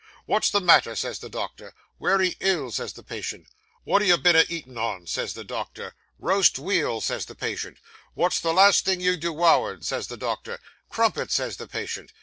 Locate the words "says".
0.95-1.19, 2.71-2.93, 5.05-5.35, 7.01-7.25, 9.85-10.07, 11.35-11.57